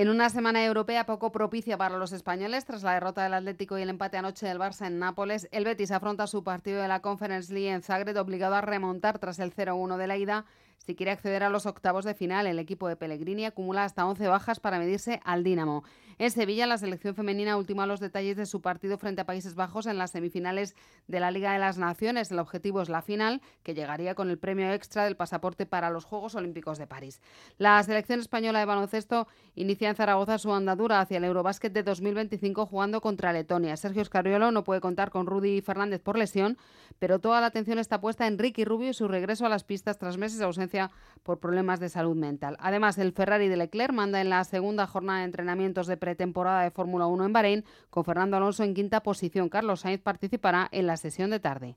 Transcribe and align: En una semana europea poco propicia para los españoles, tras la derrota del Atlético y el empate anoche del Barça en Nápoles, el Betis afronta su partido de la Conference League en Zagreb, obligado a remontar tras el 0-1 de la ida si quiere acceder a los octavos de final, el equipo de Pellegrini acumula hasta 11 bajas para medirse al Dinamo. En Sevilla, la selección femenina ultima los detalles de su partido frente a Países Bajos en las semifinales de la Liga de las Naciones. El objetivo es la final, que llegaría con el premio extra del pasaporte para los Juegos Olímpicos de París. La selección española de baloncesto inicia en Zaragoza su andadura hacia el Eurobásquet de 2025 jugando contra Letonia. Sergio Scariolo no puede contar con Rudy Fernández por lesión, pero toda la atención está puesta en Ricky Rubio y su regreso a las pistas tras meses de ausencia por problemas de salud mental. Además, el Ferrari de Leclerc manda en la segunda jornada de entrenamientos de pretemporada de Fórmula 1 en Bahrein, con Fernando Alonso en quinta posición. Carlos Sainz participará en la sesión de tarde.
En 0.00 0.08
una 0.08 0.30
semana 0.30 0.64
europea 0.64 1.04
poco 1.04 1.30
propicia 1.30 1.76
para 1.76 1.98
los 1.98 2.12
españoles, 2.12 2.64
tras 2.64 2.82
la 2.82 2.94
derrota 2.94 3.22
del 3.22 3.34
Atlético 3.34 3.76
y 3.76 3.82
el 3.82 3.90
empate 3.90 4.16
anoche 4.16 4.46
del 4.46 4.58
Barça 4.58 4.86
en 4.86 4.98
Nápoles, 4.98 5.46
el 5.52 5.66
Betis 5.66 5.90
afronta 5.90 6.26
su 6.26 6.42
partido 6.42 6.80
de 6.80 6.88
la 6.88 7.02
Conference 7.02 7.52
League 7.52 7.70
en 7.70 7.82
Zagreb, 7.82 8.16
obligado 8.16 8.54
a 8.54 8.62
remontar 8.62 9.18
tras 9.18 9.38
el 9.40 9.54
0-1 9.54 9.98
de 9.98 10.06
la 10.06 10.16
ida 10.16 10.46
si 10.86 10.96
quiere 10.96 11.12
acceder 11.12 11.42
a 11.42 11.50
los 11.50 11.66
octavos 11.66 12.06
de 12.06 12.14
final, 12.14 12.46
el 12.46 12.58
equipo 12.58 12.88
de 12.88 12.96
Pellegrini 12.96 13.44
acumula 13.44 13.84
hasta 13.84 14.06
11 14.06 14.26
bajas 14.28 14.60
para 14.60 14.78
medirse 14.78 15.20
al 15.24 15.44
Dinamo. 15.44 15.84
En 16.18 16.30
Sevilla, 16.30 16.66
la 16.66 16.78
selección 16.78 17.14
femenina 17.14 17.56
ultima 17.58 17.86
los 17.86 18.00
detalles 18.00 18.36
de 18.36 18.46
su 18.46 18.62
partido 18.62 18.96
frente 18.96 19.20
a 19.20 19.26
Países 19.26 19.54
Bajos 19.54 19.86
en 19.86 19.98
las 19.98 20.10
semifinales 20.10 20.74
de 21.06 21.20
la 21.20 21.30
Liga 21.30 21.52
de 21.52 21.58
las 21.58 21.76
Naciones. 21.76 22.30
El 22.30 22.38
objetivo 22.38 22.80
es 22.80 22.88
la 22.88 23.02
final, 23.02 23.42
que 23.62 23.74
llegaría 23.74 24.14
con 24.14 24.30
el 24.30 24.38
premio 24.38 24.72
extra 24.72 25.04
del 25.04 25.16
pasaporte 25.16 25.66
para 25.66 25.90
los 25.90 26.06
Juegos 26.06 26.34
Olímpicos 26.34 26.78
de 26.78 26.86
París. 26.86 27.20
La 27.58 27.82
selección 27.82 28.18
española 28.18 28.58
de 28.58 28.64
baloncesto 28.64 29.28
inicia 29.54 29.89
en 29.90 29.96
Zaragoza 29.96 30.38
su 30.38 30.52
andadura 30.52 31.00
hacia 31.00 31.18
el 31.18 31.24
Eurobásquet 31.24 31.72
de 31.72 31.82
2025 31.82 32.64
jugando 32.66 33.00
contra 33.00 33.32
Letonia. 33.32 33.76
Sergio 33.76 34.04
Scariolo 34.04 34.50
no 34.50 34.64
puede 34.64 34.80
contar 34.80 35.10
con 35.10 35.26
Rudy 35.26 35.60
Fernández 35.60 36.00
por 36.00 36.16
lesión, 36.16 36.56
pero 36.98 37.18
toda 37.18 37.40
la 37.40 37.48
atención 37.48 37.78
está 37.78 38.00
puesta 38.00 38.26
en 38.26 38.38
Ricky 38.38 38.64
Rubio 38.64 38.90
y 38.90 38.94
su 38.94 39.08
regreso 39.08 39.44
a 39.44 39.48
las 39.48 39.64
pistas 39.64 39.98
tras 39.98 40.16
meses 40.16 40.38
de 40.38 40.44
ausencia 40.44 40.90
por 41.22 41.38
problemas 41.38 41.80
de 41.80 41.88
salud 41.88 42.16
mental. 42.16 42.56
Además, 42.60 42.98
el 42.98 43.12
Ferrari 43.12 43.48
de 43.48 43.56
Leclerc 43.56 43.92
manda 43.92 44.20
en 44.20 44.30
la 44.30 44.42
segunda 44.44 44.86
jornada 44.86 45.18
de 45.18 45.26
entrenamientos 45.26 45.86
de 45.86 45.96
pretemporada 45.96 46.62
de 46.62 46.70
Fórmula 46.70 47.06
1 47.06 47.26
en 47.26 47.32
Bahrein, 47.32 47.64
con 47.90 48.04
Fernando 48.04 48.36
Alonso 48.36 48.64
en 48.64 48.74
quinta 48.74 49.02
posición. 49.02 49.48
Carlos 49.48 49.80
Sainz 49.80 50.00
participará 50.00 50.68
en 50.72 50.86
la 50.86 50.96
sesión 50.96 51.30
de 51.30 51.40
tarde. 51.40 51.68